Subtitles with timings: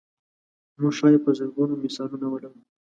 [0.79, 2.59] موږ ښایي په زرګونو مثالونه ولرو.